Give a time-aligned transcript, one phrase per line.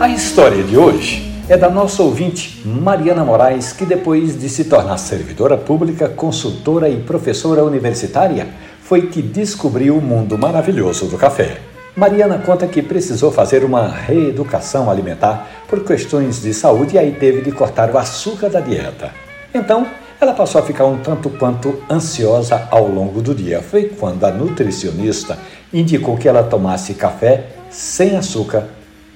[0.00, 4.98] A história de hoje é da nossa ouvinte Mariana Moraes, que depois de se tornar
[4.98, 8.48] servidora pública, consultora e professora universitária,
[8.82, 11.58] foi que descobriu o mundo maravilhoso do café.
[11.96, 17.40] Mariana conta que precisou fazer uma reeducação alimentar por questões de saúde e aí teve
[17.40, 19.12] de cortar o açúcar da dieta.
[19.54, 19.86] Então,
[20.20, 23.62] ela passou a ficar um tanto quanto ansiosa ao longo do dia.
[23.62, 25.38] Foi quando a nutricionista
[25.72, 28.66] indicou que ela tomasse café sem açúcar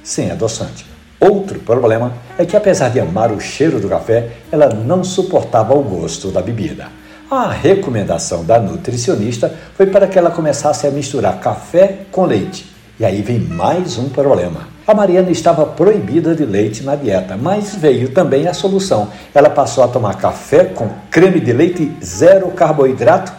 [0.08, 0.86] sem adoçante.
[1.20, 5.82] Outro problema é que, apesar de amar o cheiro do café, ela não suportava o
[5.82, 6.86] gosto da bebida.
[7.30, 12.72] A recomendação da nutricionista foi para que ela começasse a misturar café com leite.
[12.98, 14.68] E aí vem mais um problema.
[14.86, 19.08] A Mariana estava proibida de leite na dieta, mas veio também a solução.
[19.34, 23.30] Ela passou a tomar café com creme de leite zero carboidrato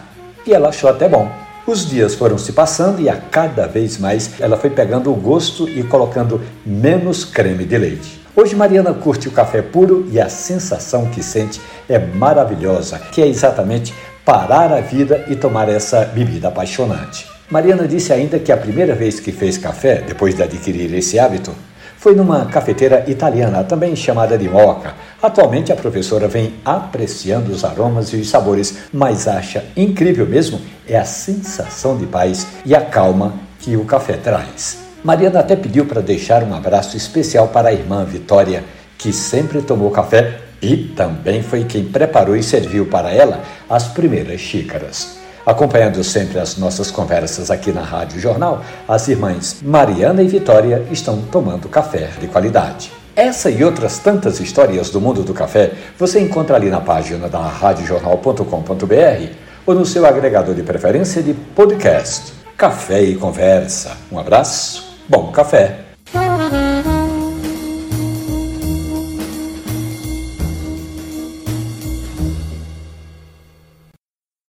[0.46, 1.28] e ela achou até bom.
[1.70, 5.68] Os dias foram se passando e a cada vez mais ela foi pegando o gosto
[5.68, 8.20] e colocando menos creme de leite.
[8.34, 13.28] Hoje Mariana curte o café puro e a sensação que sente é maravilhosa, que é
[13.28, 17.24] exatamente parar a vida e tomar essa bebida apaixonante.
[17.50, 21.52] Mariana disse ainda que a primeira vez que fez café, depois de adquirir esse hábito,
[21.98, 24.94] foi numa cafeteira italiana, também chamada de Moca.
[25.20, 30.96] Atualmente a professora vem apreciando os aromas e os sabores, mas acha incrível mesmo é
[30.96, 34.78] a sensação de paz e a calma que o café traz.
[35.02, 38.62] Mariana até pediu para deixar um abraço especial para a irmã Vitória,
[38.96, 44.40] que sempre tomou café e também foi quem preparou e serviu para ela as primeiras
[44.40, 45.19] xícaras.
[45.50, 51.20] Acompanhando sempre as nossas conversas aqui na Rádio Jornal, as irmãs Mariana e Vitória estão
[51.22, 52.92] tomando café de qualidade.
[53.16, 57.40] Essa e outras tantas histórias do mundo do café você encontra ali na página da
[57.40, 59.32] radiojornal.com.br
[59.66, 62.32] ou no seu agregador de preferência de podcast.
[62.56, 63.96] Café e conversa.
[64.12, 65.80] Um abraço, bom café